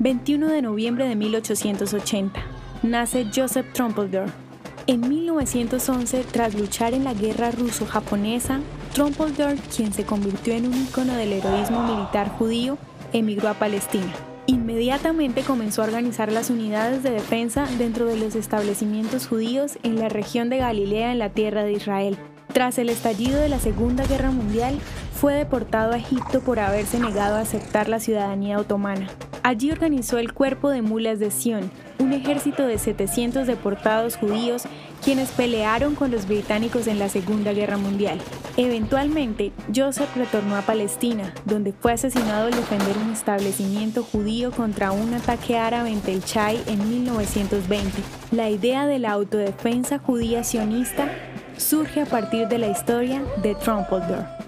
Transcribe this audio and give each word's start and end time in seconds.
21 0.00 0.46
de 0.46 0.62
noviembre 0.62 1.08
de 1.08 1.16
1880. 1.16 2.40
Nace 2.84 3.26
Joseph 3.34 3.72
Trumpeldor. 3.72 4.26
En 4.86 5.08
1911, 5.08 6.24
tras 6.30 6.54
luchar 6.54 6.94
en 6.94 7.02
la 7.02 7.14
guerra 7.14 7.50
ruso-japonesa, 7.50 8.60
Trumpeldor, 8.94 9.56
quien 9.74 9.92
se 9.92 10.04
convirtió 10.04 10.54
en 10.54 10.66
un 10.66 10.74
icono 10.74 11.14
del 11.14 11.32
heroísmo 11.32 11.82
militar 11.82 12.28
judío, 12.28 12.78
emigró 13.12 13.48
a 13.48 13.54
Palestina. 13.54 14.12
Inmediatamente 14.46 15.42
comenzó 15.42 15.82
a 15.82 15.86
organizar 15.86 16.30
las 16.30 16.48
unidades 16.48 17.02
de 17.02 17.10
defensa 17.10 17.66
dentro 17.76 18.06
de 18.06 18.16
los 18.16 18.36
establecimientos 18.36 19.26
judíos 19.26 19.78
en 19.82 19.98
la 19.98 20.08
región 20.08 20.48
de 20.48 20.58
Galilea 20.58 21.10
en 21.10 21.18
la 21.18 21.30
tierra 21.30 21.64
de 21.64 21.72
Israel. 21.72 22.16
Tras 22.52 22.78
el 22.78 22.88
estallido 22.88 23.40
de 23.40 23.48
la 23.48 23.58
Segunda 23.58 24.06
Guerra 24.06 24.30
Mundial, 24.30 24.78
fue 25.12 25.34
deportado 25.34 25.92
a 25.92 25.98
Egipto 25.98 26.40
por 26.40 26.60
haberse 26.60 27.00
negado 27.00 27.34
a 27.34 27.40
aceptar 27.40 27.88
la 27.88 27.98
ciudadanía 27.98 28.58
otomana. 28.58 29.08
Allí 29.48 29.70
organizó 29.70 30.18
el 30.18 30.34
Cuerpo 30.34 30.68
de 30.68 30.82
Mulas 30.82 31.20
de 31.20 31.30
Sion, 31.30 31.70
un 31.98 32.12
ejército 32.12 32.66
de 32.66 32.76
700 32.76 33.46
deportados 33.46 34.16
judíos 34.16 34.64
quienes 35.02 35.30
pelearon 35.30 35.94
con 35.94 36.10
los 36.10 36.28
británicos 36.28 36.86
en 36.86 36.98
la 36.98 37.08
Segunda 37.08 37.54
Guerra 37.54 37.78
Mundial. 37.78 38.18
Eventualmente, 38.58 39.52
Joseph 39.74 40.14
retornó 40.16 40.54
a 40.54 40.60
Palestina, 40.60 41.32
donde 41.46 41.72
fue 41.72 41.92
asesinado 41.92 42.48
al 42.48 42.54
defender 42.54 42.94
un 42.98 43.10
establecimiento 43.10 44.02
judío 44.02 44.50
contra 44.50 44.92
un 44.92 45.14
ataque 45.14 45.56
árabe 45.56 45.92
en 45.92 46.02
Tel 46.02 46.22
Chai 46.22 46.62
en 46.66 46.86
1920. 46.86 48.02
La 48.32 48.50
idea 48.50 48.86
de 48.86 48.98
la 48.98 49.12
autodefensa 49.12 49.98
judía 49.98 50.44
sionista 50.44 51.08
surge 51.56 52.02
a 52.02 52.06
partir 52.06 52.48
de 52.48 52.58
la 52.58 52.68
historia 52.68 53.22
de 53.42 53.54
Trumpeldor. 53.54 54.47